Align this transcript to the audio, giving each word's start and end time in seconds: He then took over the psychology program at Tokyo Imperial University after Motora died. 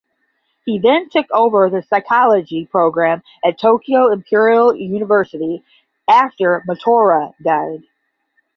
He 0.65 0.79
then 0.79 1.09
took 1.11 1.27
over 1.29 1.69
the 1.69 1.83
psychology 1.83 2.65
program 2.65 3.21
at 3.45 3.59
Tokyo 3.59 4.11
Imperial 4.11 4.73
University 4.75 5.63
after 6.09 6.63
Motora 6.67 7.35
died. 7.39 7.83